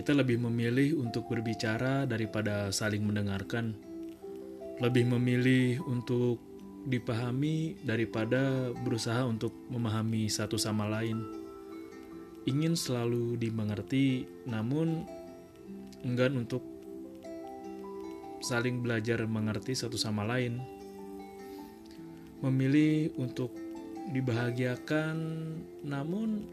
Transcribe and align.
kita 0.00 0.16
lebih 0.16 0.40
memilih 0.40 0.96
untuk 0.96 1.28
berbicara 1.28 2.08
daripada 2.08 2.72
saling 2.72 3.04
mendengarkan. 3.04 3.76
Lebih 4.80 5.12
memilih 5.12 5.76
untuk 5.84 6.40
dipahami 6.88 7.76
daripada 7.84 8.72
berusaha 8.80 9.28
untuk 9.28 9.52
memahami 9.68 10.24
satu 10.32 10.56
sama 10.56 10.88
lain. 10.88 11.20
Ingin 12.48 12.80
selalu 12.80 13.36
dimengerti, 13.36 14.24
namun 14.48 15.04
enggan 16.00 16.40
untuk 16.40 16.64
saling 18.40 18.80
belajar 18.80 19.20
mengerti 19.28 19.76
satu 19.76 20.00
sama 20.00 20.24
lain. 20.24 20.64
Memilih 22.40 23.12
untuk 23.20 23.52
dibahagiakan, 24.16 25.16
namun 25.84 26.48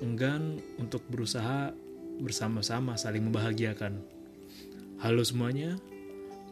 enggan 0.00 0.56
untuk 0.80 1.04
berusaha 1.12 1.76
bersama-sama 2.18 2.98
saling 2.98 3.22
membahagiakan. 3.30 4.02
Halo 4.98 5.22
semuanya, 5.22 5.78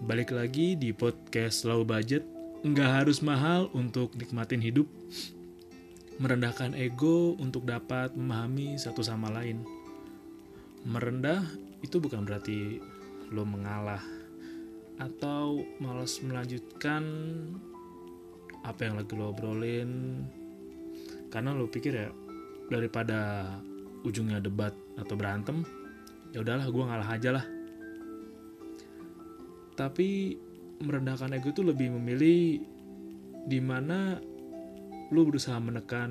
balik 0.07 0.31
lagi 0.31 0.79
di 0.79 0.95
podcast 0.95 1.67
Low 1.67 1.83
Budget. 1.83 2.23
Nggak 2.63 2.91
harus 3.03 3.19
mahal 3.19 3.67
untuk 3.75 4.15
nikmatin 4.15 4.63
hidup, 4.63 4.87
merendahkan 6.23 6.73
ego 6.79 7.35
untuk 7.43 7.67
dapat 7.67 8.15
memahami 8.15 8.79
satu 8.79 9.03
sama 9.03 9.27
lain. 9.35 9.67
Merendah 10.87 11.43
itu 11.83 11.99
bukan 11.99 12.23
berarti 12.23 12.79
lo 13.35 13.43
mengalah 13.43 14.03
atau 15.03 15.67
malas 15.83 16.23
melanjutkan 16.23 17.03
apa 18.63 18.87
yang 18.87 18.95
lagi 18.97 19.13
lo 19.13 19.35
obrolin 19.35 20.25
karena 21.29 21.53
lo 21.53 21.69
pikir 21.69 21.93
ya 21.93 22.09
daripada 22.73 23.51
ujungnya 24.07 24.39
debat 24.39 24.71
atau 24.95 25.19
berantem 25.19 25.67
ya 26.31 26.45
udahlah 26.45 26.67
gue 26.69 26.85
ngalah 26.85 27.09
aja 27.11 27.31
lah. 27.35 27.47
Tapi 29.77 30.37
merendahkan 30.85 31.33
ego 31.37 31.53
itu 31.53 31.65
lebih 31.65 31.93
memilih 31.97 32.61
di 33.47 33.61
mana 33.63 34.21
lo 35.09 35.21
berusaha 35.25 35.57
menekan 35.57 36.11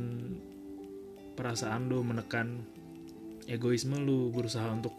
perasaan 1.35 1.91
lo 1.91 2.01
menekan 2.01 2.63
egoisme 3.45 3.99
lo 4.01 4.31
berusaha 4.31 4.65
untuk 4.71 4.95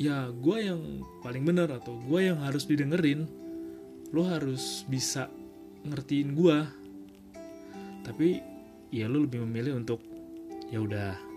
ya 0.00 0.32
gue 0.32 0.58
yang 0.58 1.04
paling 1.22 1.44
bener 1.44 1.68
atau 1.68 1.94
gue 2.08 2.20
yang 2.32 2.40
harus 2.40 2.64
didengerin 2.64 3.28
lo 4.10 4.24
harus 4.24 4.82
bisa 4.88 5.28
ngertiin 5.84 6.32
gue 6.32 6.58
tapi 8.02 8.40
ya 8.88 9.06
lo 9.06 9.28
lebih 9.28 9.44
memilih 9.44 9.76
untuk 9.76 10.00
ya 10.72 10.80
udah 10.80 11.27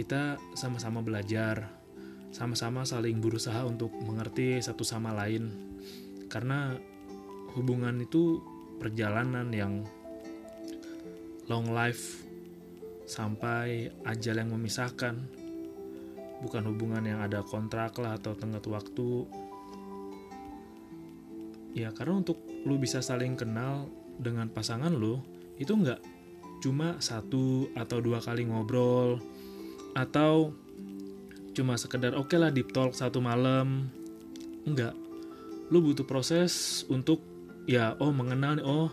kita 0.00 0.40
sama-sama 0.56 1.04
belajar 1.04 1.80
sama-sama 2.30 2.86
saling 2.86 3.18
berusaha 3.18 3.66
untuk 3.66 3.90
mengerti 4.06 4.62
satu 4.62 4.86
sama 4.86 5.10
lain. 5.12 5.50
Karena 6.30 6.78
hubungan 7.58 7.98
itu 7.98 8.38
perjalanan 8.78 9.50
yang 9.50 9.82
long 11.50 11.74
life 11.74 12.22
sampai 13.10 13.90
ajal 14.06 14.38
yang 14.38 14.54
memisahkan. 14.54 15.18
Bukan 16.40 16.62
hubungan 16.70 17.04
yang 17.04 17.20
ada 17.20 17.42
kontrak 17.42 17.98
lah 17.98 18.16
atau 18.16 18.32
tenggat 18.38 18.64
waktu. 18.70 19.26
Ya 21.74 21.90
karena 21.90 22.22
untuk 22.22 22.38
lu 22.62 22.78
bisa 22.78 23.02
saling 23.02 23.34
kenal 23.34 23.90
dengan 24.18 24.50
pasangan 24.50 24.90
lu 24.90 25.22
itu 25.58 25.70
nggak 25.70 26.02
cuma 26.60 26.98
satu 26.98 27.72
atau 27.72 27.98
dua 28.02 28.18
kali 28.20 28.44
ngobrol 28.44 29.22
atau 29.94 30.54
cuma 31.50 31.74
sekedar 31.74 32.14
oke 32.14 32.30
okay 32.30 32.38
lah 32.38 32.50
deep 32.54 32.70
talk 32.70 32.94
satu 32.94 33.18
malam. 33.18 33.90
Enggak. 34.64 34.94
Lu 35.70 35.82
butuh 35.82 36.06
proses 36.06 36.82
untuk 36.90 37.22
ya 37.66 37.94
oh 38.02 38.10
mengenal 38.10 38.58
oh 38.64 38.88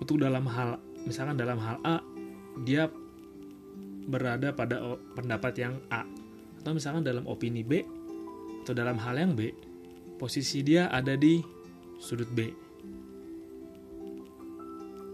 untuk 0.00 0.20
dalam 0.20 0.44
hal 0.50 0.76
misalkan 1.04 1.38
dalam 1.38 1.56
hal 1.60 1.80
A 1.84 2.00
dia 2.64 2.88
berada 4.04 4.52
pada 4.52 4.96
pendapat 5.16 5.52
yang 5.60 5.74
A. 5.88 6.04
Atau 6.60 6.76
misalkan 6.76 7.04
dalam 7.04 7.28
opini 7.28 7.60
B 7.64 7.84
atau 8.64 8.72
dalam 8.72 8.96
hal 8.96 9.20
yang 9.20 9.36
B 9.36 9.52
posisi 10.16 10.64
dia 10.64 10.88
ada 10.88 11.16
di 11.16 11.44
sudut 12.00 12.28
B. 12.32 12.48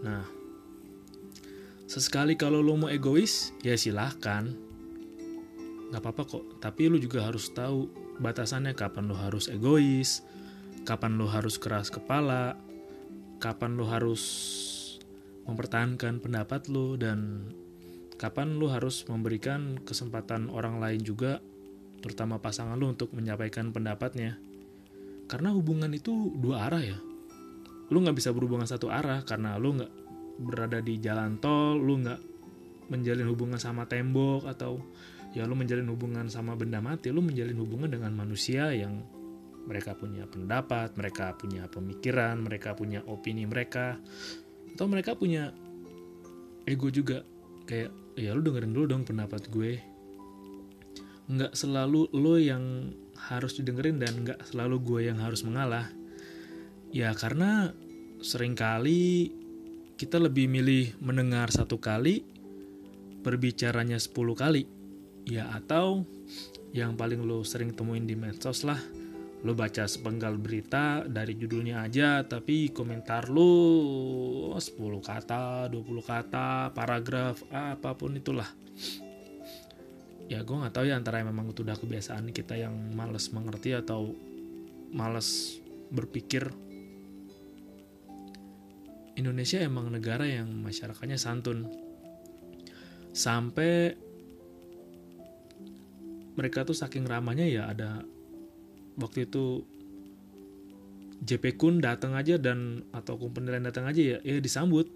Nah 0.01 0.23
sesekali 1.91 2.39
kalau 2.39 2.63
lo 2.63 2.79
mau 2.79 2.87
egois 2.87 3.51
ya 3.59 3.75
silahkan 3.75 4.70
nggak 5.91 6.01
apa-apa 6.01 6.23
kok. 6.23 6.43
Tapi 6.63 6.87
lu 6.87 6.97
juga 6.97 7.27
harus 7.27 7.51
tahu 7.51 7.91
batasannya. 8.23 8.73
Kapan 8.73 9.11
lo 9.11 9.15
harus 9.19 9.51
egois 9.51 10.23
kapan 10.81 11.13
lo 11.21 11.29
harus 11.29 11.61
keras 11.61 11.93
kepala 11.93 12.57
kapan 13.37 13.77
lo 13.77 13.85
harus 13.89 14.23
mempertahankan 15.45 16.21
pendapat 16.21 16.69
lo 16.69 16.93
dan 16.97 17.49
kapan 18.17 18.61
lo 18.61 18.69
harus 18.69 19.01
memberikan 19.09 19.81
kesempatan 19.81 20.49
orang 20.53 20.77
lain 20.77 21.01
juga 21.01 21.41
terutama 22.01 22.37
pasangan 22.37 22.77
lo 22.77 22.89
untuk 22.89 23.13
menyampaikan 23.13 23.69
pendapatnya. 23.73 24.37
Karena 25.29 25.53
hubungan 25.53 25.89
itu 25.93 26.33
dua 26.37 26.69
arah 26.69 26.81
ya. 26.81 26.97
Lu 27.89 27.97
nggak 28.01 28.17
bisa 28.17 28.29
berhubungan 28.33 28.65
satu 28.65 28.89
arah 28.89 29.25
karena 29.25 29.57
lu 29.57 29.77
nggak 29.77 29.93
berada 30.41 30.81
di 30.81 30.97
jalan 30.97 31.37
tol 31.37 31.77
lu 31.77 32.01
nggak 32.01 32.21
menjalin 32.89 33.29
hubungan 33.29 33.61
sama 33.61 33.85
tembok 33.85 34.49
atau 34.49 34.81
ya 35.31 35.47
lu 35.47 35.55
menjalin 35.55 35.87
hubungan 35.87 36.27
sama 36.27 36.59
benda 36.59 36.83
mati 36.83 37.07
lu 37.07 37.23
menjalin 37.23 37.55
hubungan 37.55 37.87
dengan 37.87 38.11
manusia 38.11 38.71
yang 38.75 38.99
mereka 39.65 39.93
punya 39.93 40.25
pendapat 40.25 40.97
mereka 40.97 41.37
punya 41.37 41.69
pemikiran 41.69 42.41
mereka 42.41 42.73
punya 42.73 43.05
opini 43.05 43.45
mereka. 43.45 43.97
Atau 44.73 44.87
mereka 44.87 45.13
punya 45.13 45.51
ego 46.65 46.89
juga. 46.89 47.21
Kayak 47.67 47.93
ya 48.17 48.33
lu 48.33 48.41
dengerin 48.41 48.73
dulu 48.73 48.85
dong 48.89 49.03
pendapat 49.05 49.47
gue. 49.51 49.79
Nggak 51.31 51.53
selalu 51.55 52.09
lo 52.11 52.35
yang 52.41 52.91
harus 53.29 53.55
didengerin 53.55 54.01
dan 54.01 54.25
nggak 54.25 54.39
selalu 54.49 54.81
gue 54.81 54.99
yang 55.11 55.21
harus 55.21 55.45
mengalah. 55.45 55.87
Ya 56.91 57.13
karena 57.15 57.71
sering 58.19 58.57
kali 58.57 59.31
kita 59.95 60.17
lebih 60.17 60.49
milih 60.49 60.97
mendengar 60.97 61.53
satu 61.53 61.77
kali 61.77 62.25
berbicaranya 63.21 64.01
10 64.01 64.17
kali 64.33 64.80
ya 65.25 65.51
atau 65.53 66.05
yang 66.71 66.95
paling 66.95 67.23
lo 67.27 67.43
sering 67.43 67.75
temuin 67.75 68.07
di 68.07 68.15
medsos 68.15 68.63
lah. 68.63 68.79
Lo 69.41 69.57
baca 69.57 69.89
sepenggal 69.89 70.37
berita 70.37 71.01
dari 71.09 71.33
judulnya 71.33 71.81
aja 71.81 72.21
tapi 72.21 72.69
komentar 72.69 73.33
lo 73.33 74.53
10 74.53 74.77
kata 75.01 75.65
20 75.73 75.81
kata 76.05 76.69
paragraf 76.77 77.41
apa 77.49 77.97
pun 77.97 78.13
itulah. 78.15 78.47
Ya 80.29 80.45
gue 80.45 80.55
nggak 80.55 80.71
tahu 80.71 80.85
ya 80.87 80.95
antara 80.95 81.25
memang 81.25 81.51
itu 81.51 81.65
udah 81.65 81.75
kebiasaan 81.75 82.31
kita 82.31 82.55
yang 82.55 82.71
males 82.95 83.33
mengerti 83.33 83.75
atau 83.75 84.13
males 84.93 85.59
berpikir. 85.91 86.47
Indonesia 89.19 89.59
emang 89.59 89.91
negara 89.91 90.23
yang 90.23 90.47
masyarakatnya 90.63 91.19
santun. 91.19 91.67
Sampai 93.11 93.99
mereka 96.35 96.63
tuh 96.63 96.75
saking 96.77 97.03
ramanya 97.07 97.43
ya 97.43 97.67
ada 97.67 98.03
waktu 98.99 99.27
itu 99.27 99.65
JP 101.21 101.59
Kun 101.61 101.83
datang 101.83 102.17
aja 102.17 102.41
dan 102.41 102.81
atau 102.89 103.13
kun 103.13 103.29
penilaian 103.29 103.61
datang 103.61 103.85
aja 103.85 104.01
ya 104.01 104.17
ya 104.25 104.41
disambut. 104.41 104.89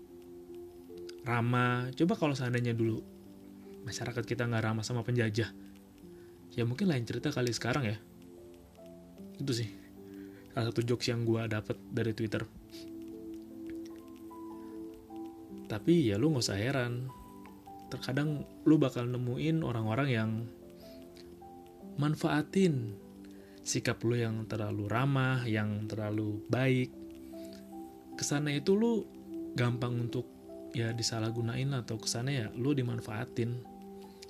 Ramah 1.25 1.89
coba 1.97 2.13
kalau 2.17 2.37
seandainya 2.37 2.77
dulu 2.77 3.01
masyarakat 3.85 4.21
kita 4.25 4.45
nggak 4.45 4.61
ramah 4.61 4.85
sama 4.85 5.01
penjajah 5.01 5.49
ya 6.55 6.63
mungkin 6.63 6.87
lain 6.89 7.05
cerita 7.05 7.29
kali 7.29 7.51
sekarang 7.51 7.83
ya. 7.85 7.97
Itu 9.37 9.51
sih 9.51 9.69
salah 10.55 10.71
satu 10.71 10.81
jokes 10.81 11.11
yang 11.11 11.27
gue 11.27 11.45
dapet 11.51 11.77
dari 11.91 12.15
Twitter. 12.15 12.41
Tapi 15.67 15.93
ya 16.09 16.15
lu 16.15 16.31
nggak 16.31 16.45
usah 16.45 16.57
heran. 16.57 17.11
Terkadang 17.91 18.47
lu 18.65 18.81
bakal 18.81 19.05
nemuin 19.05 19.61
orang-orang 19.61 20.09
yang 20.09 20.29
manfaatin 21.95 23.05
sikap 23.65 23.97
lu 24.05 24.13
yang 24.13 24.45
terlalu 24.45 24.85
ramah, 24.85 25.41
yang 25.49 25.89
terlalu 25.89 26.45
baik. 26.47 26.93
Ke 28.13 28.23
sana 28.23 28.53
itu 28.53 28.77
lu 28.77 29.03
gampang 29.57 30.05
untuk 30.05 30.29
ya 30.77 30.93
disalahgunain 30.93 31.73
atau 31.73 31.97
ke 31.97 32.05
sana 32.05 32.29
ya 32.29 32.47
lu 32.53 32.77
dimanfaatin. 32.77 33.57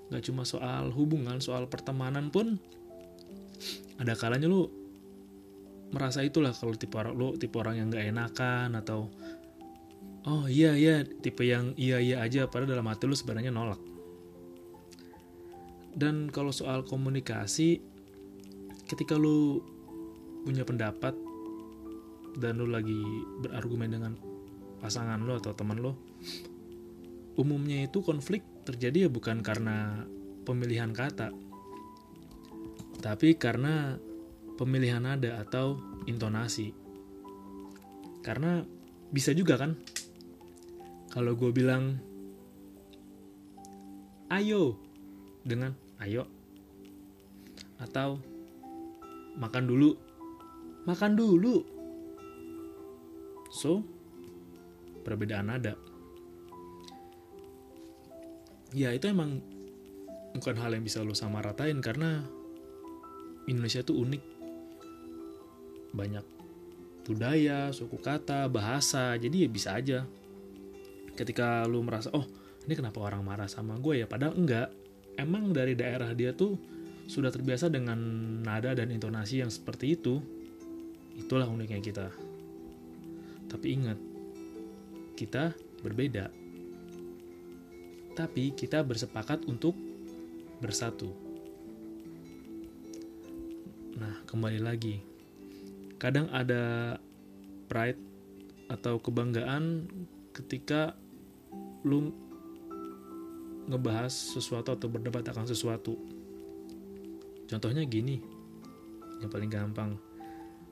Gak 0.09 0.23
cuma 0.31 0.47
soal 0.47 0.89
hubungan, 0.95 1.43
soal 1.43 1.67
pertemanan 1.67 2.31
pun 2.31 2.55
ada 3.99 4.15
kalanya 4.15 4.47
lu 4.47 4.71
merasa 5.91 6.23
itulah 6.23 6.55
kalau 6.55 6.75
tipe 6.75 6.95
orang 6.95 7.15
lu 7.15 7.35
tipe 7.35 7.55
orang 7.59 7.79
yang 7.79 7.87
gak 7.87 8.07
enakan 8.07 8.75
atau 8.75 9.07
oh 10.27 10.43
iya 10.49 10.75
iya 10.75 11.05
tipe 11.05 11.45
yang 11.45 11.71
iya 11.79 12.01
iya 12.03 12.19
aja 12.25 12.49
padahal 12.49 12.79
dalam 12.79 12.87
hati 12.87 13.03
lu 13.03 13.19
sebenarnya 13.19 13.51
nolak. 13.51 13.94
Dan 15.95 16.27
kalau 16.27 16.51
soal 16.51 16.83
komunikasi 16.83 17.79
ketika 18.85 19.15
lu 19.15 19.63
punya 20.43 20.67
pendapat 20.67 21.15
dan 22.37 22.59
lu 22.59 22.67
lagi 22.67 22.99
berargumen 23.41 23.89
dengan 23.89 24.13
pasangan 24.83 25.17
lu 25.23 25.33
atau 25.33 25.55
teman 25.55 25.79
lu 25.79 25.95
umumnya 27.39 27.87
itu 27.87 28.03
konflik 28.05 28.43
terjadi 28.67 29.07
ya 29.07 29.09
bukan 29.09 29.41
karena 29.41 30.05
pemilihan 30.45 30.93
kata 30.93 31.33
tapi 33.05 33.37
karena 33.37 33.97
pemilihan 34.55 35.03
nada 35.03 35.43
atau 35.43 35.77
intonasi. 36.09 36.73
Karena 38.25 38.63
bisa 39.11 39.35
juga 39.35 39.59
kan? 39.59 39.77
Kalau 41.11 41.37
gue 41.37 41.51
bilang 41.53 42.01
ayo 44.33 44.81
dengan 45.45 45.77
ayo. 46.05 46.29
Atau 47.81 48.21
makan 49.35 49.65
dulu. 49.65 49.97
Makan 50.85 51.17
dulu. 51.17 51.65
So 53.49 53.81
perbedaan 55.05 55.53
ada 55.53 55.77
ya 58.75 58.91
itu 58.91 59.07
emang 59.07 59.39
bukan 60.35 60.59
hal 60.59 60.75
yang 60.75 60.83
bisa 60.83 60.99
lo 60.99 61.15
sama 61.15 61.39
ratain 61.39 61.79
karena 61.79 62.27
Indonesia 63.47 63.79
tuh 63.87 64.03
unik. 64.03 64.23
Banyak 65.95 66.25
budaya, 67.07 67.71
suku 67.71 67.95
kata, 67.95 68.51
bahasa, 68.51 69.15
jadi 69.15 69.47
ya 69.47 69.49
bisa 69.49 69.79
aja. 69.79 70.03
Ketika 71.15 71.63
lu 71.63 71.79
merasa, 71.79 72.11
oh 72.11 72.27
ini 72.67 72.75
kenapa 72.75 72.99
orang 72.99 73.23
marah 73.23 73.47
sama 73.47 73.79
gue 73.79 74.03
ya, 74.03 74.07
padahal 74.11 74.35
enggak. 74.35 74.67
Emang 75.15 75.55
dari 75.55 75.73
daerah 75.73 76.11
dia 76.11 76.35
tuh 76.35 76.59
sudah 77.05 77.29
terbiasa 77.29 77.69
dengan 77.69 77.97
nada 78.41 78.73
dan 78.73 78.89
intonasi 78.89 79.39
yang 79.45 79.51
seperti 79.53 79.95
itu, 79.95 80.19
itulah 81.15 81.45
uniknya 81.47 81.79
kita. 81.79 82.07
Tapi 83.47 83.67
ingat, 83.71 83.99
kita 85.15 85.55
berbeda. 85.85 86.27
Tapi 88.15 88.51
kita 88.57 88.81
bersepakat 88.81 89.45
untuk 89.45 89.75
bersatu. 90.59 91.11
Nah, 93.95 94.23
kembali 94.27 94.59
lagi. 94.59 94.99
Kadang 95.95 96.27
ada 96.33 96.95
pride 97.71 98.01
atau 98.67 98.99
kebanggaan 98.99 99.87
ketika 100.35 100.97
lu 101.85 102.11
ngebahas 103.65 104.13
sesuatu 104.13 104.73
atau 104.73 104.87
berdebat 104.87 105.25
akan 105.25 105.49
sesuatu 105.49 105.97
Contohnya 107.45 107.85
gini, 107.85 108.17
yang 109.21 109.29
paling 109.29 109.49
gampang. 109.49 109.93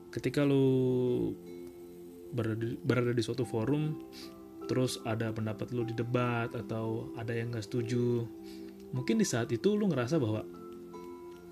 Ketika 0.09 0.41
lu 0.41 1.33
berada, 2.33 3.13
di 3.13 3.21
suatu 3.21 3.45
forum, 3.45 4.09
terus 4.65 4.97
ada 5.05 5.29
pendapat 5.29 5.69
lu 5.69 5.85
di 5.85 5.93
debat 5.93 6.49
atau 6.49 7.13
ada 7.13 7.29
yang 7.29 7.53
gak 7.53 7.65
setuju, 7.69 8.25
mungkin 8.89 9.21
di 9.21 9.25
saat 9.25 9.53
itu 9.53 9.77
lu 9.77 9.85
ngerasa 9.85 10.17
bahwa, 10.17 10.41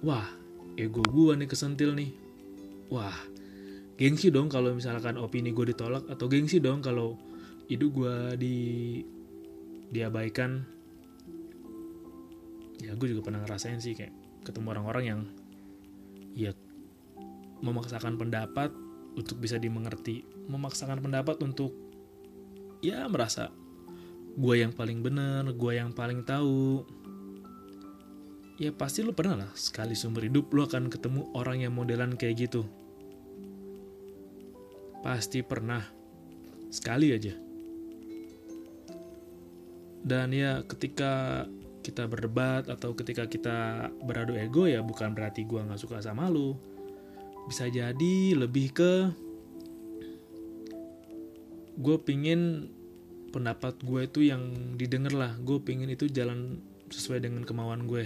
wah, 0.01 0.25
ego 0.73 1.05
gua 1.05 1.37
nih 1.37 1.49
kesentil 1.49 1.93
nih. 1.93 2.11
Wah, 2.89 3.13
gengsi 3.95 4.33
dong 4.33 4.49
kalau 4.49 4.73
misalkan 4.73 5.21
opini 5.21 5.53
gue 5.53 5.69
ditolak 5.71 6.09
atau 6.09 6.25
gengsi 6.27 6.59
dong 6.59 6.83
kalau 6.83 7.15
ide 7.71 7.87
gue 7.87 8.15
di 8.35 8.57
diabaikan 9.87 10.80
ya 12.81 12.97
gue 12.97 13.07
juga 13.13 13.29
pernah 13.29 13.45
ngerasain 13.45 13.77
sih 13.77 13.93
kayak 13.93 14.11
ketemu 14.41 14.67
orang-orang 14.73 15.03
yang 15.05 15.21
ya 16.33 16.51
memaksakan 17.61 18.17
pendapat 18.17 18.73
untuk 19.13 19.37
bisa 19.37 19.61
dimengerti, 19.61 20.25
memaksakan 20.49 21.03
pendapat 21.03 21.37
untuk 21.45 21.75
ya 22.81 23.05
merasa 23.05 23.53
gue 24.35 24.55
yang 24.57 24.73
paling 24.73 25.03
bener, 25.03 25.45
gue 25.53 25.71
yang 25.75 25.93
paling 25.93 26.25
tahu. 26.25 26.83
Ya 28.61 28.69
pasti 28.69 29.01
lu 29.01 29.13
pernah 29.13 29.45
lah 29.45 29.51
sekali 29.57 29.97
sumber 29.97 30.29
hidup 30.29 30.53
lu 30.53 30.65
akan 30.65 30.89
ketemu 30.89 31.29
orang 31.33 31.65
yang 31.65 31.73
modelan 31.73 32.13
kayak 32.13 32.49
gitu. 32.49 32.65
Pasti 35.01 35.41
pernah. 35.41 35.81
Sekali 36.71 37.11
aja. 37.11 37.33
Dan 40.01 40.33
ya 40.33 40.61
ketika 40.65 41.45
kita 41.81 42.05
berdebat 42.05 42.69
atau 42.69 42.93
ketika 42.93 43.25
kita 43.25 43.89
beradu 44.05 44.37
ego 44.37 44.69
ya 44.69 44.85
bukan 44.85 45.17
berarti 45.17 45.43
gue 45.43 45.59
nggak 45.59 45.81
suka 45.81 45.97
sama 45.99 46.29
lu. 46.29 46.53
Bisa 47.49 47.65
jadi 47.67 48.37
lebih 48.37 48.69
ke 48.69 49.09
gue 51.81 51.97
pingin 52.05 52.69
pendapat 53.33 53.81
gue 53.81 54.05
itu 54.05 54.29
yang 54.29 54.53
didengar 54.77 55.13
lah. 55.17 55.33
Gue 55.41 55.57
pingin 55.57 55.89
itu 55.89 56.05
jalan 56.05 56.61
sesuai 56.93 57.25
dengan 57.25 57.41
kemauan 57.41 57.89
gue. 57.89 58.05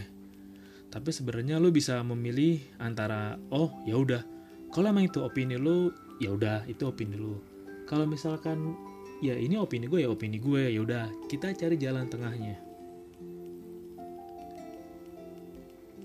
Tapi 0.88 1.12
sebenarnya 1.12 1.60
lu 1.60 1.76
bisa 1.76 2.00
memilih 2.00 2.64
antara 2.80 3.36
oh 3.52 3.84
ya 3.84 4.00
udah. 4.00 4.24
Kalau 4.72 4.88
emang 4.92 5.12
itu 5.12 5.20
opini 5.20 5.60
lu 5.60 5.92
ya 6.24 6.32
udah 6.32 6.64
itu 6.72 6.88
opini 6.88 7.20
lu. 7.20 7.44
Kalau 7.84 8.08
misalkan 8.08 8.72
ya 9.20 9.36
ini 9.36 9.60
opini 9.60 9.92
gue 9.92 10.08
ya 10.08 10.10
opini 10.10 10.40
gue 10.40 10.72
ya 10.72 10.80
udah. 10.80 11.12
Kita 11.28 11.52
cari 11.52 11.76
jalan 11.76 12.08
tengahnya 12.08 12.75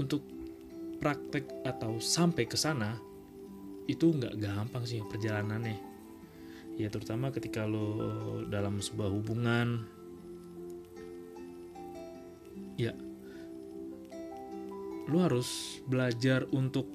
untuk 0.00 0.24
praktek 0.96 1.44
atau 1.68 2.00
sampai 2.00 2.48
ke 2.48 2.56
sana 2.56 2.96
itu 3.84 4.16
nggak 4.16 4.40
gampang 4.40 4.84
sih 4.88 5.04
perjalanannya. 5.04 5.76
Ya 6.80 6.88
terutama 6.88 7.28
ketika 7.28 7.68
lo 7.68 8.40
dalam 8.48 8.80
sebuah 8.80 9.12
hubungan. 9.12 9.84
Ya 12.80 12.96
lo 15.10 15.18
harus 15.20 15.82
belajar 15.84 16.48
untuk 16.56 16.88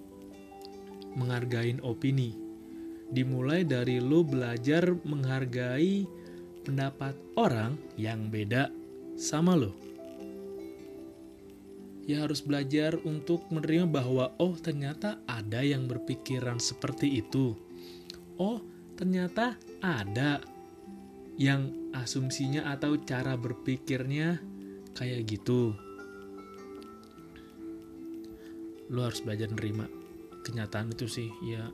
menghargai 1.13 1.77
opini. 1.85 2.33
Dimulai 3.13 3.61
dari 3.61 4.01
lo 4.01 4.25
belajar 4.25 4.97
menghargai 5.05 6.09
pendapat 6.65 7.13
orang 7.37 7.77
yang 8.01 8.33
beda 8.33 8.73
sama 9.13 9.53
lo 9.53 9.94
ya 12.05 12.21
harus 12.25 12.45
belajar 12.45 13.01
untuk 13.01 13.49
menerima 13.49 13.89
bahwa 13.89 14.33
oh 14.37 14.53
ternyata 14.57 15.17
ada 15.25 15.65
yang 15.65 15.89
berpikiran 15.89 16.61
seperti 16.61 17.21
itu. 17.21 17.57
Oh, 18.37 18.61
ternyata 18.93 19.57
ada 19.81 20.41
yang 21.35 21.91
asumsinya 21.91 22.69
atau 22.71 22.95
cara 23.01 23.33
berpikirnya 23.35 24.39
kayak 24.93 25.25
gitu. 25.27 25.73
Lo 28.93 29.01
harus 29.01 29.25
belajar 29.25 29.49
nerima 29.49 29.89
kenyataan 30.45 30.93
itu 30.93 31.09
sih. 31.09 31.29
Ya 31.41 31.73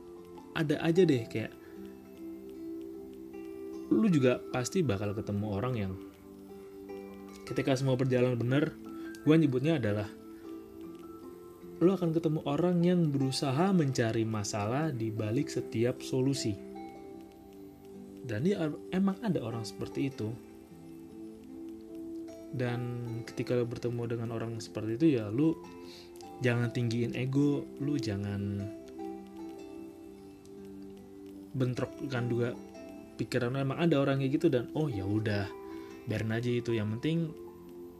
ada 0.56 0.80
aja 0.80 1.04
deh 1.04 1.28
kayak 1.28 1.52
lu 3.92 4.08
juga 4.08 4.40
pasti 4.50 4.80
bakal 4.80 5.12
ketemu 5.12 5.46
orang 5.52 5.74
yang 5.76 5.92
ketika 7.44 7.76
semua 7.76 8.00
berjalan 8.00 8.40
benar, 8.40 8.72
gue 9.28 9.36
nyebutnya 9.36 9.76
adalah 9.76 10.08
lo 11.82 11.98
akan 11.98 12.14
ketemu 12.14 12.40
orang 12.46 12.78
yang 12.86 13.10
berusaha 13.10 13.74
mencari 13.74 14.22
masalah 14.22 14.94
di 14.94 15.10
balik 15.10 15.50
setiap 15.50 15.98
solusi. 15.98 16.54
Dan 18.22 18.46
ya 18.46 18.70
emang 18.94 19.18
ada 19.18 19.42
orang 19.42 19.66
seperti 19.66 20.06
itu. 20.06 20.30
Dan 22.54 22.80
ketika 23.26 23.58
lo 23.58 23.66
bertemu 23.66 24.14
dengan 24.14 24.30
orang 24.30 24.62
seperti 24.62 24.94
itu 24.94 25.06
ya 25.18 25.26
lo 25.26 25.58
jangan 26.38 26.70
tinggiin 26.70 27.18
ego, 27.18 27.66
lo 27.82 27.98
jangan 27.98 28.62
bentrokkan 31.50 32.30
juga 32.30 32.54
pikiran 33.18 33.52
lo 33.52 33.58
emang 33.58 33.82
ada 33.82 33.98
orang 33.98 34.22
kayak 34.22 34.38
gitu 34.38 34.46
dan 34.54 34.70
oh 34.78 34.86
ya 34.86 35.02
udah 35.02 35.50
biarin 36.06 36.30
aja 36.30 36.50
itu 36.50 36.78
yang 36.78 36.94
penting 36.98 37.34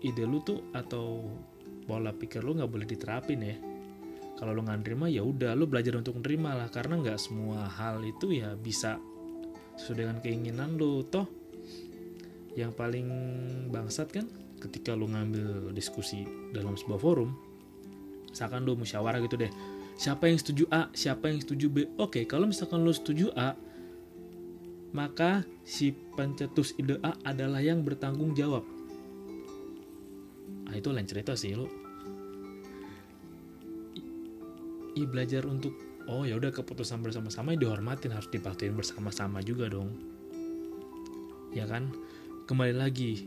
ide 0.07 0.23
lu 0.23 0.39
tuh 0.43 0.63
atau 0.71 1.27
pola 1.87 2.15
pikir 2.15 2.47
lu 2.47 2.59
nggak 2.59 2.71
boleh 2.71 2.87
diterapin 2.87 3.41
ya 3.43 3.57
kalau 4.43 4.59
lu 4.59 4.67
nggak 4.67 4.83
nerima 4.83 5.07
ya 5.07 5.23
udah 5.23 5.55
lu 5.55 5.71
belajar 5.71 5.95
untuk 5.95 6.19
nerima 6.19 6.59
lah. 6.59 6.67
Karena 6.67 6.99
nggak 6.99 7.15
semua 7.15 7.71
hal 7.71 8.03
itu 8.03 8.35
ya 8.35 8.59
bisa 8.59 8.99
sesuai 9.79 10.03
dengan 10.03 10.19
keinginan 10.19 10.75
lu. 10.75 11.07
Toh 11.07 11.31
yang 12.59 12.75
paling 12.75 13.07
bangsat 13.71 14.11
kan 14.11 14.27
ketika 14.61 14.99
lu 14.99 15.09
ngambil 15.09 15.71
diskusi 15.73 16.27
dalam 16.53 16.77
sebuah 16.77 17.01
forum 17.01 17.31
misalkan 18.29 18.63
lu 18.63 18.77
musyawarah 18.77 19.19
gitu 19.25 19.41
deh 19.41 19.53
siapa 19.97 20.29
yang 20.29 20.39
setuju 20.39 20.65
A 20.71 20.89
siapa 20.93 21.33
yang 21.33 21.41
setuju 21.41 21.67
B? 21.73 21.77
Oke 21.97 22.29
kalau 22.29 22.45
misalkan 22.49 22.85
lu 22.85 22.93
setuju 22.93 23.33
A 23.35 23.57
maka 24.93 25.49
si 25.65 25.97
pencetus 26.15 26.77
ide 26.77 27.01
A 27.01 27.17
adalah 27.25 27.65
yang 27.65 27.81
bertanggung 27.81 28.37
jawab. 28.37 28.61
Nah 30.69 30.75
itu 30.77 30.93
lain 30.93 31.09
cerita 31.09 31.33
sih 31.33 31.57
lo 31.57 31.82
i 34.97 35.09
belajar 35.09 35.49
untuk 35.49 35.73
oh 36.11 36.27
ya 36.27 36.37
udah 36.37 36.51
keputusan 36.51 37.01
bersama-sama 37.01 37.55
dihormatin 37.55 38.13
harus 38.13 38.29
dipatuhin 38.29 38.75
bersama-sama 38.75 39.41
juga 39.41 39.71
dong. 39.71 39.93
Ya 41.53 41.69
kan? 41.69 41.93
Kembali 42.49 42.75
lagi 42.75 43.25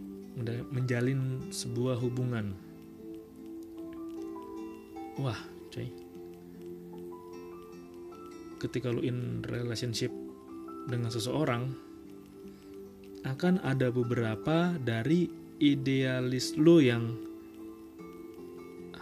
menjalin 0.73 1.49
sebuah 1.49 1.95
hubungan. 2.01 2.51
Wah 5.15 5.39
coy. 5.71 5.87
Ketika 8.59 8.91
lu 8.91 9.05
in 9.05 9.45
relationship 9.45 10.11
dengan 10.89 11.13
seseorang 11.13 11.71
akan 13.25 13.57
ada 13.65 13.89
beberapa 13.89 14.75
dari 14.77 15.25
idealis 15.57 16.59
lo 16.59 16.77
yang 16.83 17.15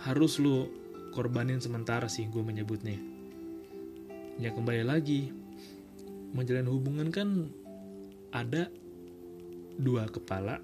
harus 0.06 0.38
lo 0.38 0.83
korbanin 1.14 1.62
sementara 1.62 2.10
sih 2.10 2.26
gue 2.28 2.42
menyebutnya. 2.42 2.98
Ya 4.42 4.50
kembali 4.50 4.82
lagi 4.82 5.30
menjalin 6.34 6.66
hubungan 6.66 7.14
kan 7.14 7.54
ada 8.34 8.68
dua 9.78 10.10
kepala 10.10 10.58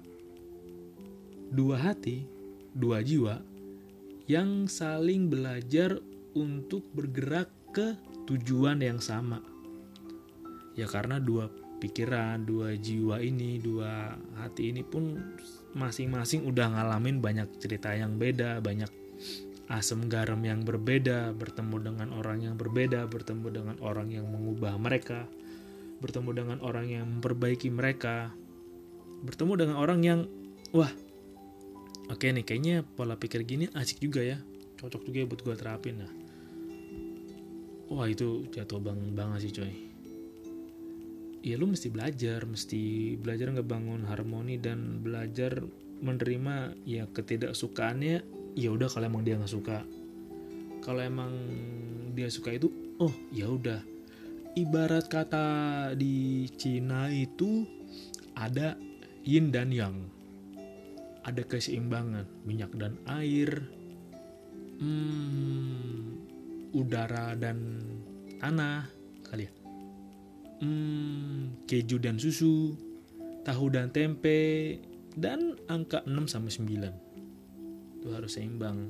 dua 1.54 1.78
hati 1.78 2.26
dua 2.74 3.02
jiwa 3.02 3.42
yang 4.26 4.66
saling 4.66 5.30
belajar 5.30 5.98
untuk 6.34 6.86
bergerak 6.94 7.50
ke 7.70 7.94
tujuan 8.26 8.82
yang 8.82 8.98
sama. 8.98 9.42
Ya 10.74 10.86
karena 10.86 11.18
dua 11.18 11.50
pikiran 11.80 12.44
dua 12.44 12.76
jiwa 12.76 13.18
ini 13.18 13.58
dua 13.58 14.14
hati 14.38 14.70
ini 14.70 14.84
pun 14.84 15.18
masing-masing 15.74 16.44
udah 16.46 16.76
ngalamin 16.76 17.18
banyak 17.24 17.48
cerita 17.58 17.96
yang 17.96 18.20
beda 18.20 18.60
banyak 18.60 18.99
asam 19.70 20.10
garam 20.10 20.42
yang 20.42 20.66
berbeda, 20.66 21.30
bertemu 21.38 21.76
dengan 21.78 22.08
orang 22.10 22.42
yang 22.42 22.58
berbeda, 22.58 23.06
bertemu 23.06 23.46
dengan 23.54 23.76
orang 23.78 24.10
yang 24.10 24.26
mengubah 24.26 24.74
mereka, 24.82 25.30
bertemu 26.02 26.30
dengan 26.34 26.58
orang 26.66 26.90
yang 26.90 27.06
memperbaiki 27.06 27.70
mereka, 27.70 28.34
bertemu 29.22 29.52
dengan 29.62 29.76
orang 29.78 30.00
yang 30.02 30.20
wah 30.74 30.90
oke 32.10 32.18
okay 32.18 32.34
nih 32.34 32.42
kayaknya 32.42 32.82
pola 32.82 33.14
pikir 33.14 33.46
gini 33.46 33.70
asik 33.70 34.02
juga 34.02 34.26
ya, 34.26 34.42
cocok 34.82 35.06
juga 35.06 35.22
ya 35.22 35.26
buat 35.30 35.40
gue 35.46 35.54
terapin 35.54 36.02
nah. 36.02 36.12
Wah 37.90 38.06
itu 38.10 38.50
jatuh 38.50 38.82
bang 38.82 38.98
banget 39.14 39.38
sih 39.46 39.52
coy. 39.54 39.74
Ya 41.40 41.58
lu 41.58 41.70
mesti 41.70 41.90
belajar, 41.90 42.42
mesti 42.46 43.14
belajar 43.18 43.50
ngebangun 43.54 44.06
harmoni 44.06 44.58
dan 44.58 45.02
belajar 45.02 45.62
menerima 45.98 46.74
ya 46.86 47.10
ketidaksukaannya 47.10 48.39
ya 48.54 48.70
udah 48.74 48.88
kalau 48.90 49.06
emang 49.06 49.22
dia 49.22 49.38
nggak 49.38 49.52
suka. 49.52 49.84
Kalau 50.80 51.02
emang 51.04 51.32
dia 52.16 52.30
suka 52.32 52.54
itu 52.54 52.70
oh 52.98 53.12
ya 53.30 53.50
udah. 53.50 53.82
Ibarat 54.58 55.06
kata 55.06 55.46
di 55.94 56.46
Cina 56.58 57.06
itu 57.10 57.66
ada 58.34 58.74
yin 59.22 59.54
dan 59.54 59.70
yang. 59.70 59.96
Ada 61.20 61.44
keseimbangan 61.44 62.24
minyak 62.48 62.72
dan 62.80 62.96
air 63.04 63.60
hmm, 64.80 66.16
udara 66.72 67.36
dan 67.36 67.84
tanah 68.40 68.88
kali 69.28 69.44
ya. 69.46 69.52
Hmm, 70.60 71.60
keju 71.68 72.00
dan 72.00 72.16
susu 72.16 72.76
tahu 73.44 73.72
dan 73.72 73.88
tempe 73.92 74.76
dan 75.16 75.56
angka 75.68 76.04
6 76.04 76.28
sampai 76.28 76.52
9 76.88 77.09
itu 78.00 78.08
harus 78.16 78.32
seimbang. 78.32 78.88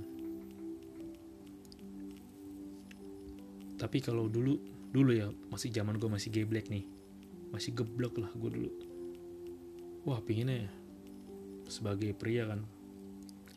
Tapi 3.75 3.99
kalau 3.99 4.31
dulu 4.31 4.55
dulu 4.95 5.11
ya 5.11 5.27
masih 5.51 5.75
zaman 5.75 5.99
gue 5.99 6.07
masih 6.07 6.31
geblek 6.31 6.71
nih. 6.71 6.87
Masih 7.51 7.75
geblok 7.75 8.23
lah 8.23 8.31
gue 8.39 8.51
dulu. 8.55 8.71
Wah 10.07 10.23
pinginnya 10.23 10.71
ya 10.71 10.73
sebagai 11.67 12.15
pria 12.15 12.47
kan. 12.47 12.63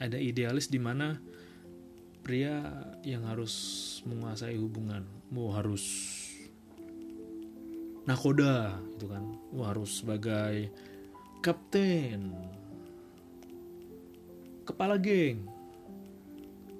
Ada 0.01 0.17
idealis 0.17 0.73
di 0.73 0.81
mana 0.81 1.21
pria 2.25 2.65
yang 3.05 3.29
harus 3.29 3.53
menguasai 4.09 4.57
hubungan 4.57 5.05
mau 5.29 5.53
harus 5.53 5.85
nakoda 8.09 8.81
gitu 8.97 9.05
kan. 9.05 9.23
Wah 9.53 9.69
harus 9.69 10.01
sebagai 10.01 10.73
kapten 11.45 12.33
kepala 14.63 14.95
geng. 14.99 15.47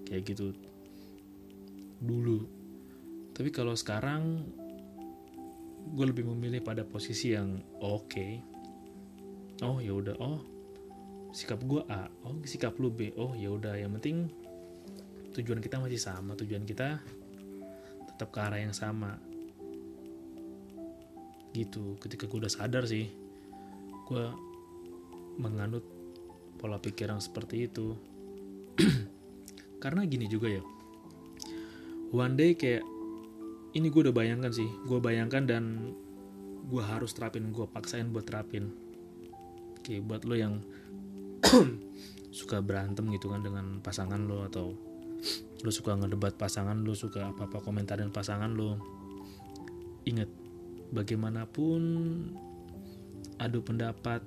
Kayak 0.07 0.23
gitu. 0.33 0.55
Dulu. 1.99 2.43
Tapi 3.35 3.49
kalau 3.51 3.75
sekarang 3.75 4.47
gue 5.93 6.05
lebih 6.07 6.23
memilih 6.31 6.63
pada 6.63 6.87
posisi 6.87 7.35
yang 7.35 7.59
oke. 7.83 8.07
Okay. 8.07 8.31
oh 9.63 9.79
ya 9.79 9.93
udah. 9.95 10.15
Oh 10.19 10.39
sikap 11.35 11.61
gue 11.63 11.83
A. 11.91 12.07
Oh 12.23 12.35
sikap 12.43 12.75
lu 12.79 12.89
B. 12.89 13.11
Oh 13.19 13.35
ya 13.35 13.51
udah. 13.53 13.75
Yang 13.75 13.91
penting 13.99 14.17
tujuan 15.35 15.59
kita 15.59 15.79
masih 15.79 15.99
sama. 15.99 16.35
Tujuan 16.39 16.63
kita 16.63 16.99
tetap 18.13 18.29
ke 18.31 18.39
arah 18.39 18.59
yang 18.59 18.75
sama. 18.75 19.19
Gitu. 21.53 21.99
Ketika 22.01 22.25
gue 22.25 22.47
udah 22.47 22.51
sadar 22.51 22.87
sih 22.87 23.07
gue 24.03 24.25
menganut 25.39 25.92
pola 26.63 26.79
pikir 26.79 27.11
yang 27.11 27.19
seperti 27.19 27.67
itu. 27.67 27.99
Karena 29.83 30.07
gini 30.07 30.31
juga 30.31 30.47
ya. 30.47 30.63
One 32.15 32.39
day 32.39 32.55
kayak 32.55 32.87
ini 33.75 33.91
gue 33.91 34.07
udah 34.07 34.15
bayangkan 34.15 34.55
sih. 34.55 34.71
Gue 34.87 35.03
bayangkan 35.03 35.43
dan 35.43 35.91
gue 36.63 36.79
harus 36.79 37.11
terapin 37.11 37.51
gue 37.51 37.67
paksain 37.67 38.07
buat 38.15 38.23
terapin. 38.23 38.71
Oke 39.75 39.99
buat 39.99 40.23
lo 40.23 40.39
yang 40.39 40.63
suka 42.31 42.63
berantem 42.63 43.11
gitu 43.11 43.27
kan 43.27 43.43
dengan 43.43 43.83
pasangan 43.83 44.23
lo 44.23 44.47
atau 44.47 44.71
lo 45.59 45.71
suka 45.71 45.99
ngedebat 45.99 46.39
pasangan 46.39 46.79
lo 46.79 46.95
suka 46.95 47.35
apa 47.35 47.51
apa 47.51 47.59
komentarin 47.59 48.07
pasangan 48.07 48.55
lo. 48.55 48.79
Ingat 50.07 50.31
bagaimanapun 50.95 51.83
adu 53.35 53.59
pendapat 53.59 54.23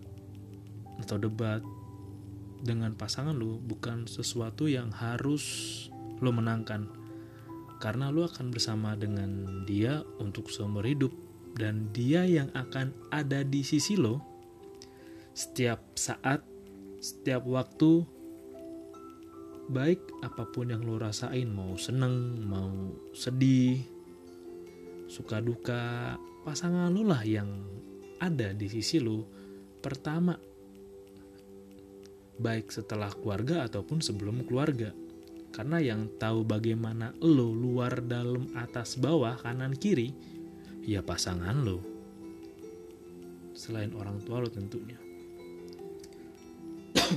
atau 1.01 1.17
debat 1.17 1.65
dengan 2.67 2.99
pasangan 2.99 3.33
lu 3.33 3.63
bukan 3.63 4.11
sesuatu 4.11 4.67
yang 4.67 4.91
harus 4.91 5.87
lo 6.19 6.35
menangkan. 6.35 6.91
Karena 7.79 8.11
lo 8.11 8.27
akan 8.27 8.51
bersama 8.51 8.99
dengan 8.99 9.63
dia 9.63 10.03
untuk 10.19 10.51
seumur 10.51 10.83
hidup 10.83 11.15
dan 11.55 11.89
dia 11.95 12.27
yang 12.27 12.51
akan 12.53 12.91
ada 13.15 13.47
di 13.47 13.63
sisi 13.63 13.95
lo. 13.95 14.19
Setiap 15.37 15.95
saat 15.95 16.43
setiap 16.99 17.47
waktu 17.47 18.03
baik 19.71 20.01
apa 20.27 20.47
pun 20.51 20.75
yang 20.75 20.83
lo 20.83 20.99
rasain 20.99 21.51
mau 21.51 21.75
seneng 21.75 22.43
mau 22.47 22.95
sedih 23.13 23.83
suka 25.11 25.43
duka 25.43 26.15
pasangan 26.47 26.91
lo 26.91 27.03
lah 27.07 27.23
yang 27.23 27.51
ada 28.19 28.57
di 28.57 28.67
sisi 28.67 28.99
lo. 28.99 29.29
Pertama 29.79 30.35
baik 32.37 32.73
setelah 32.73 33.11
keluarga 33.13 33.65
ataupun 33.67 34.01
sebelum 34.01 34.45
keluarga. 34.47 34.93
karena 35.57 35.81
yang 35.81 36.13
tahu 36.21 36.45
bagaimana 36.45 37.17
lo 37.25 37.49
luar 37.49 38.05
dalam 38.05 38.45
atas 38.53 39.01
bawah 39.01 39.41
kanan 39.41 39.73
kiri 39.73 40.13
ya 40.85 41.01
pasangan 41.01 41.65
lo. 41.65 41.81
Selain 43.57 43.89
orang 43.97 44.21
tua 44.21 44.45
lo 44.45 44.53
tentunya. 44.53 45.01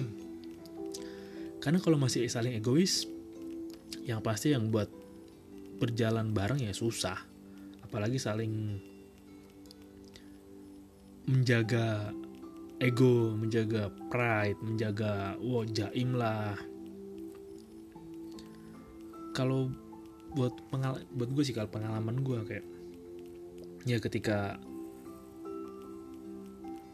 Karena 1.64 1.84
kalau 1.84 2.00
masih 2.00 2.32
saling 2.32 2.56
egois 2.56 3.04
yang 4.08 4.24
pasti 4.24 4.56
yang 4.56 4.72
buat 4.72 4.88
berjalan 5.84 6.32
bareng 6.32 6.64
ya 6.64 6.72
susah. 6.72 7.20
Apalagi 7.84 8.24
saling 8.24 8.80
menjaga 11.30 12.10
ego, 12.80 13.36
menjaga 13.36 13.92
pride, 14.08 14.60
menjaga 14.64 15.36
wow 15.44 15.68
jaim 15.68 16.16
lah. 16.16 16.56
Kalau 19.36 19.72
buat 20.32 20.56
pengal 20.72 21.04
buat 21.12 21.30
gue 21.36 21.44
sih 21.44 21.56
kalau 21.56 21.68
pengalaman 21.68 22.24
gue 22.24 22.40
kayak 22.48 22.66
ya 23.84 23.98
ketika 23.98 24.62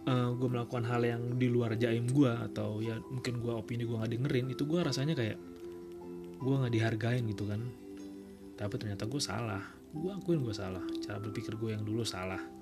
uh, 0.07 0.29
gue 0.33 0.47
melakukan 0.49 0.85
hal 0.87 1.01
yang 1.03 1.21
di 1.35 1.51
luar 1.51 1.75
jaim 1.75 2.07
gue 2.07 2.31
atau 2.31 2.79
ya 2.79 2.95
mungkin 3.11 3.43
gue 3.43 3.53
opini 3.53 3.83
gue 3.83 3.97
nggak 3.97 4.11
dengerin 4.15 4.45
itu 4.55 4.63
gue 4.63 4.79
rasanya 4.79 5.13
kayak 5.13 5.37
gue 6.41 6.55
nggak 6.55 6.73
dihargain 6.73 7.23
gitu 7.29 7.45
kan. 7.45 7.61
Tapi 8.55 8.73
ternyata 8.79 9.03
gue 9.05 9.21
salah. 9.21 9.63
Gue 9.91 10.11
akuin 10.15 10.41
gue 10.41 10.55
salah. 10.55 10.83
Cara 11.03 11.19
berpikir 11.19 11.59
gue 11.59 11.75
yang 11.75 11.83
dulu 11.83 12.07
salah 12.07 12.54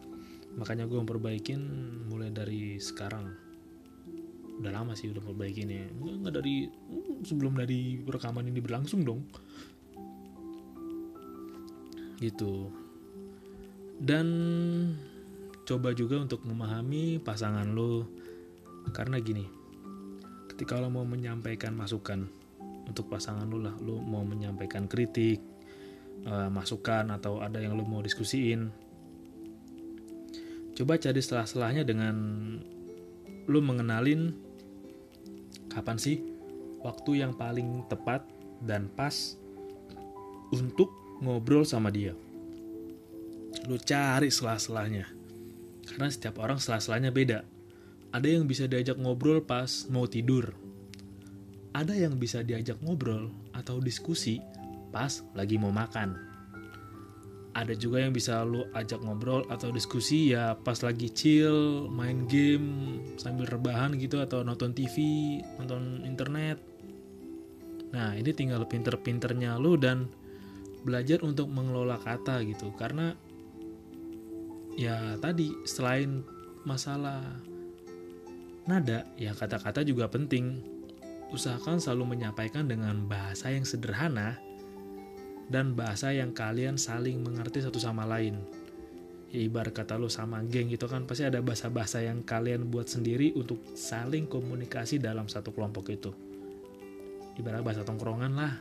makanya 0.59 0.85
gue 0.85 0.97
memperbaikin 0.99 1.61
mulai 2.09 2.29
dari 2.29 2.77
sekarang. 2.77 3.29
Udah 4.61 4.71
lama 4.71 4.93
sih 4.93 5.09
udah 5.09 5.23
perbaikin 5.23 5.67
ya 5.69 5.85
nggak 5.89 6.33
dari 6.33 6.69
hmm, 6.69 7.25
sebelum 7.25 7.57
dari 7.57 8.01
rekaman 8.05 8.47
ini 8.47 8.59
berlangsung 8.61 9.01
dong. 9.01 9.21
Gitu. 12.21 12.69
Dan 13.97 14.27
coba 15.63 15.95
juga 15.95 16.21
untuk 16.21 16.45
memahami 16.45 17.17
pasangan 17.19 17.67
lo. 17.73 18.07
Karena 18.91 19.17
gini 19.17 19.63
ketika 20.53 20.77
lo 20.77 20.93
mau 20.93 21.01
menyampaikan 21.01 21.73
masukan 21.73 22.29
untuk 22.85 23.09
pasangan 23.09 23.49
lo 23.49 23.57
lah 23.57 23.73
lo 23.81 23.97
mau 23.97 24.21
menyampaikan 24.21 24.85
kritik 24.85 25.41
uh, 26.29 26.45
masukan 26.53 27.09
atau 27.09 27.41
ada 27.41 27.57
yang 27.57 27.73
lo 27.73 27.81
mau 27.89 28.05
diskusiin 28.05 28.69
coba 30.73 30.97
cari 30.97 31.21
selah-selahnya 31.21 31.85
dengan 31.85 32.15
lu 33.45 33.59
mengenalin 33.61 34.33
kapan 35.69 35.97
sih 36.01 36.17
waktu 36.81 37.21
yang 37.21 37.37
paling 37.37 37.85
tepat 37.87 38.25
dan 38.63 38.89
pas 38.89 39.37
untuk 40.49 40.89
ngobrol 41.21 41.63
sama 41.65 41.93
dia. 41.93 42.17
Lu 43.69 43.77
cari 43.79 44.33
selah-selahnya. 44.33 45.07
Karena 45.83 46.07
setiap 46.09 46.39
orang 46.41 46.57
selah-selahnya 46.57 47.11
beda. 47.13 47.39
Ada 48.13 48.27
yang 48.39 48.45
bisa 48.45 48.69
diajak 48.69 48.97
ngobrol 48.97 49.41
pas 49.43 49.87
mau 49.89 50.05
tidur. 50.05 50.53
Ada 51.73 51.97
yang 51.97 52.21
bisa 52.21 52.45
diajak 52.45 52.77
ngobrol 52.85 53.33
atau 53.53 53.81
diskusi 53.81 54.37
pas 54.93 55.25
lagi 55.33 55.57
mau 55.57 55.73
makan 55.73 56.32
ada 57.53 57.77
juga 57.77 58.01
yang 58.01 58.13
bisa 58.13 58.41
lu 58.41 58.65
ajak 58.73 59.05
ngobrol 59.05 59.45
atau 59.45 59.69
diskusi 59.69 60.33
ya 60.33 60.57
pas 60.57 60.81
lagi 60.81 61.13
chill 61.13 61.85
main 61.85 62.25
game 62.25 62.97
sambil 63.21 63.45
rebahan 63.45 63.93
gitu 64.01 64.17
atau 64.17 64.41
nonton 64.41 64.73
TV 64.73 64.97
nonton 65.61 66.01
internet. 66.01 66.57
Nah 67.93 68.17
ini 68.17 68.33
tinggal 68.33 68.65
pinter-pinternya 68.65 69.61
lu 69.61 69.77
dan 69.77 70.09
belajar 70.81 71.21
untuk 71.21 71.45
mengelola 71.53 72.01
kata 72.01 72.41
gitu. 72.41 72.73
Karena 72.73 73.13
ya 74.73 75.13
tadi 75.21 75.53
selain 75.69 76.25
masalah 76.65 77.21
nada 78.65 79.05
ya 79.13 79.37
kata-kata 79.37 79.85
juga 79.85 80.09
penting. 80.09 80.73
Usahakan 81.29 81.77
selalu 81.77 82.17
menyampaikan 82.17 82.65
dengan 82.65 83.05
bahasa 83.05 83.53
yang 83.53 83.65
sederhana 83.65 84.41
dan 85.53 85.77
bahasa 85.77 86.09
yang 86.09 86.33
kalian 86.33 86.81
saling 86.81 87.21
mengerti 87.21 87.61
satu 87.61 87.77
sama 87.77 88.09
lain. 88.09 88.41
Ya, 89.29 89.45
ibarat 89.45 89.69
kata 89.69 90.01
lo 90.01 90.09
sama 90.09 90.41
geng 90.41 90.73
gitu 90.73 90.89
kan 90.89 91.05
pasti 91.05 91.29
ada 91.29 91.37
bahasa-bahasa 91.45 92.01
yang 92.01 92.25
kalian 92.25 92.73
buat 92.73 92.89
sendiri 92.89 93.37
untuk 93.37 93.61
saling 93.77 94.25
komunikasi 94.25 94.97
dalam 94.97 95.29
satu 95.29 95.53
kelompok 95.53 95.93
itu. 95.93 96.09
Ibarat 97.37 97.61
bahasa 97.61 97.85
tongkrongan 97.85 98.33
lah. 98.33 98.53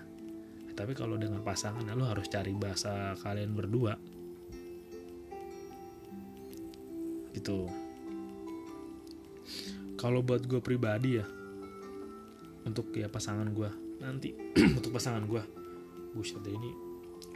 Tapi 0.76 0.92
kalau 0.92 1.16
dengan 1.16 1.40
pasangan 1.40 1.88
lo 1.96 2.05
harus 2.05 2.28
cari 2.28 2.52
bahasa 2.52 3.16
kalian 3.24 3.57
berdua. 3.57 3.96
Gitu. 7.33 7.68
Kalau 9.96 10.20
buat 10.20 10.44
gue 10.44 10.61
pribadi 10.61 11.20
ya, 11.20 11.24
untuk 12.68 12.92
ya 12.92 13.09
pasangan 13.09 13.48
gue 13.50 13.70
nanti 14.02 14.35
untuk 14.78 14.90
pasangan 14.94 15.22
gue 15.26 15.62
buset 16.12 16.40
deh 16.44 16.53
ini 16.53 16.92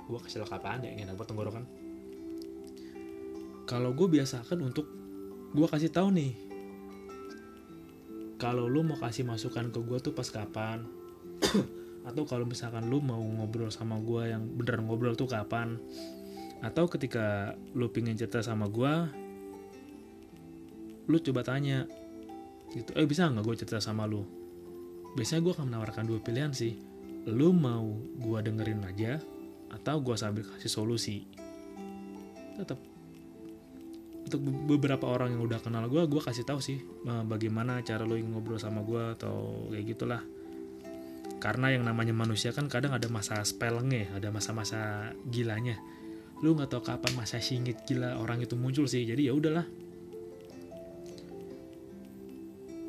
gue 0.07 0.19
lo 0.23 0.47
apaan 0.47 0.87
ya 0.87 0.91
ingin 0.95 1.11
buat 1.19 1.27
tenggorokan. 1.27 1.67
Kalau 3.67 3.91
gue 3.91 4.07
biasakan 4.07 4.62
untuk 4.62 4.87
gue 5.51 5.67
kasih 5.67 5.91
tahu 5.91 6.15
nih 6.15 6.33
kalau 8.37 8.71
lu 8.71 8.87
mau 8.87 8.95
kasih 9.01 9.27
masukan 9.27 9.75
ke 9.75 9.81
gue 9.83 9.99
tuh 9.99 10.15
pas 10.15 10.29
kapan? 10.31 10.87
Atau 12.09 12.23
kalau 12.23 12.47
misalkan 12.47 12.87
lu 12.87 13.03
mau 13.03 13.19
ngobrol 13.19 13.73
sama 13.75 13.99
gue 13.99 14.31
yang 14.31 14.47
beneran 14.55 14.87
ngobrol 14.87 15.19
tuh 15.19 15.27
kapan? 15.27 15.83
Atau 16.62 16.87
ketika 16.87 17.59
lu 17.75 17.91
pingin 17.91 18.15
cerita 18.15 18.45
sama 18.45 18.71
gue 18.71 18.95
lu 21.07 21.23
coba 21.23 21.47
tanya 21.47 21.87
gitu 22.75 22.91
eh 22.99 23.07
bisa 23.07 23.31
nggak 23.31 23.43
gue 23.43 23.55
cerita 23.59 23.83
sama 23.83 24.07
lu? 24.07 24.23
Biasanya 25.19 25.43
gue 25.43 25.53
akan 25.59 25.67
menawarkan 25.67 26.05
dua 26.07 26.23
pilihan 26.23 26.55
sih 26.55 26.96
lu 27.27 27.51
mau 27.51 27.99
gua 28.23 28.41
dengerin 28.41 28.87
aja 28.87 29.19
atau 29.75 29.99
gua 29.99 30.15
sambil 30.15 30.47
kasih 30.47 30.71
solusi 30.71 31.27
tetap 32.57 32.81
untuk 34.27 34.43
beberapa 34.43 35.07
orang 35.07 35.39
yang 35.39 35.47
udah 35.47 35.62
kenal 35.62 35.87
gue, 35.87 36.03
gue 36.03 36.19
kasih 36.19 36.43
tahu 36.43 36.59
sih 36.59 36.83
bagaimana 37.07 37.79
cara 37.87 38.03
lo 38.03 38.19
ngobrol 38.19 38.59
sama 38.59 38.83
gue 38.83 39.15
atau 39.15 39.71
kayak 39.71 39.87
gitulah. 39.95 40.19
Karena 41.39 41.71
yang 41.71 41.87
namanya 41.87 42.11
manusia 42.11 42.51
kan 42.51 42.67
kadang 42.67 42.91
ada 42.91 43.07
masa 43.07 43.39
spellengnya, 43.47 44.11
ada 44.19 44.35
masa-masa 44.35 45.15
gilanya. 45.31 45.79
Lu 46.43 46.59
nggak 46.59 46.75
tahu 46.75 46.83
kapan 46.83 47.15
masa 47.15 47.39
singit 47.39 47.87
gila 47.87 48.19
orang 48.19 48.43
itu 48.43 48.59
muncul 48.59 48.91
sih. 48.91 49.07
Jadi 49.07 49.31
ya 49.31 49.33
udahlah. 49.37 49.62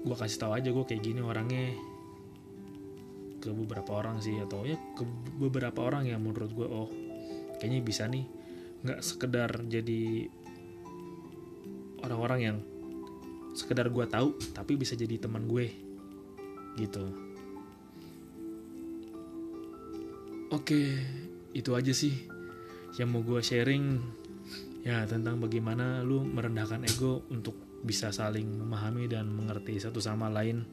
Gue 0.10 0.18
kasih 0.18 0.42
tahu 0.42 0.58
aja 0.58 0.74
gue 0.74 0.86
kayak 0.90 1.06
gini 1.06 1.22
orangnya 1.22 1.78
ke 3.38 3.54
beberapa 3.54 4.02
orang 4.02 4.20
sih 4.20 4.38
atau 4.42 4.66
ya 4.66 4.78
ke 4.98 5.04
beberapa 5.38 5.86
orang 5.86 6.10
yang 6.10 6.22
menurut 6.24 6.52
gue 6.54 6.68
oh 6.68 6.90
kayaknya 7.62 7.80
bisa 7.86 8.06
nih. 8.10 8.26
Nggak 8.86 9.00
sekedar 9.02 9.50
jadi 9.66 10.30
orang-orang 12.06 12.40
yang 12.40 12.58
sekedar 13.58 13.90
gue 13.90 14.06
tahu 14.06 14.38
tapi 14.54 14.78
bisa 14.78 14.94
jadi 14.94 15.18
teman 15.18 15.50
gue 15.50 15.66
gitu. 16.78 17.06
Oke 20.54 21.02
itu 21.58 21.74
aja 21.74 21.92
sih 21.92 22.14
yang 23.02 23.10
mau 23.12 23.26
gue 23.26 23.42
sharing 23.42 24.00
ya 24.86 25.04
tentang 25.10 25.42
bagaimana 25.42 26.06
lu 26.06 26.24
merendahkan 26.24 26.86
ego 26.88 27.26
untuk 27.34 27.82
bisa 27.84 28.10
saling 28.10 28.46
memahami 28.46 29.10
dan 29.12 29.28
mengerti 29.30 29.78
satu 29.78 30.00
sama 30.00 30.32
lain 30.32 30.64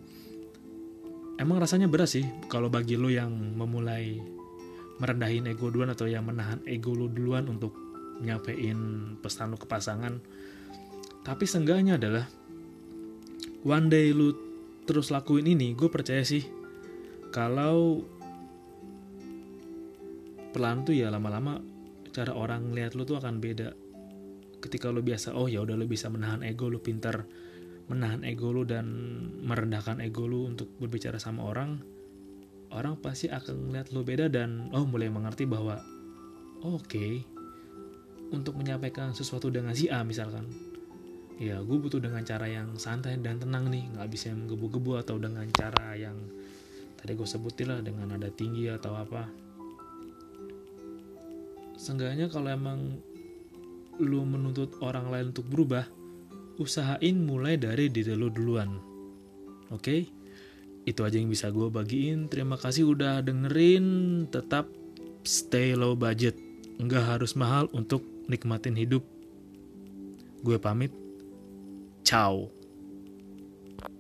emang 1.39 1.59
rasanya 1.59 1.91
berat 1.91 2.15
sih 2.15 2.27
kalau 2.47 2.71
bagi 2.71 2.95
lo 2.95 3.11
yang 3.11 3.31
memulai 3.55 4.19
merendahin 5.03 5.51
ego 5.51 5.71
duluan 5.75 5.91
atau 5.91 6.07
yang 6.07 6.23
menahan 6.23 6.63
ego 6.71 6.95
lo 6.95 7.11
duluan 7.11 7.51
untuk 7.51 7.75
nyampein 8.23 9.15
pesan 9.19 9.55
lo 9.55 9.59
ke 9.59 9.67
pasangan. 9.67 10.23
Tapi 11.25 11.45
seenggaknya 11.49 11.99
adalah 11.99 12.29
one 13.67 13.87
day 13.91 14.15
lu 14.15 14.37
terus 14.85 15.09
lakuin 15.09 15.49
ini 15.49 15.73
gue 15.73 15.89
percaya 15.89 16.21
sih 16.21 16.45
kalau 17.33 18.05
pelan 20.53 20.87
tuh 20.87 20.95
ya 20.95 21.11
lama-lama 21.11 21.59
cara 22.15 22.31
orang 22.31 22.71
lihat 22.71 22.95
lu 22.95 23.03
tuh 23.03 23.19
akan 23.19 23.43
beda. 23.43 23.75
Ketika 24.63 24.95
lo 24.95 25.03
biasa 25.03 25.35
oh 25.35 25.51
ya 25.51 25.65
udah 25.65 25.75
lo 25.75 25.85
bisa 25.91 26.07
menahan 26.07 26.47
ego 26.47 26.71
lo 26.71 26.79
pintar 26.79 27.27
menahan 27.89 28.25
ego 28.25 28.49
lu 28.49 28.65
dan 28.65 28.87
merendahkan 29.45 30.01
ego 30.01 30.25
lu 30.25 30.49
untuk 30.49 30.73
berbicara 30.81 31.21
sama 31.21 31.45
orang, 31.45 31.81
orang 32.73 32.97
pasti 32.99 33.29
akan 33.29 33.71
melihat 33.71 33.93
lu 33.93 34.03
beda 34.03 34.27
dan 34.33 34.73
oh 34.73 34.89
mulai 34.89 35.13
mengerti 35.13 35.45
bahwa 35.45 35.79
oh, 36.65 36.81
oke 36.81 36.89
okay, 36.89 37.23
untuk 38.33 38.57
menyampaikan 38.57 39.13
sesuatu 39.13 39.53
dengan 39.53 39.77
si 39.77 39.93
A 39.93 40.03
misalkan 40.03 40.49
ya 41.39 41.59
gue 41.61 41.77
butuh 41.79 41.99
dengan 41.99 42.23
cara 42.23 42.47
yang 42.47 42.79
santai 42.79 43.19
dan 43.19 43.43
tenang 43.43 43.67
nih 43.67 43.91
nggak 43.95 44.09
bisa 44.11 44.31
menggebu-gebu 44.31 45.03
atau 45.03 45.19
dengan 45.19 45.47
cara 45.51 45.99
yang 45.99 46.15
tadi 46.99 47.13
gue 47.15 47.27
sebutin 47.27 47.69
lah 47.69 47.81
dengan 47.83 48.17
nada 48.17 48.31
tinggi 48.31 48.71
atau 48.71 48.95
apa. 48.97 49.29
Seenggaknya 51.75 52.31
kalau 52.31 52.49
emang 52.49 53.03
lu 53.99 54.23
menuntut 54.25 54.79
orang 54.81 55.11
lain 55.11 55.31
untuk 55.35 55.47
berubah 55.47 55.85
usahain 56.61 57.17
mulai 57.19 57.59
dari 57.59 57.91
diri 57.91 58.15
lu 58.15 58.31
duluan. 58.31 58.79
Oke? 59.71 59.81
Okay? 59.81 60.03
itu 60.85 61.01
aja 61.01 61.17
yang 61.17 61.33
bisa 61.33 61.49
gue 61.49 61.69
bagiin. 61.73 62.29
Terima 62.29 62.61
kasih 62.61 62.93
udah 62.93 63.25
dengerin. 63.25 64.29
Tetap 64.29 64.69
stay 65.25 65.73
low 65.73 65.97
budget. 65.97 66.37
Nggak 66.77 67.17
harus 67.17 67.33
mahal 67.35 67.73
untuk 67.73 68.05
nikmatin 68.29 68.77
hidup. 68.77 69.05
Gue 70.45 70.61
pamit. 70.61 70.93
Ciao 72.05 72.64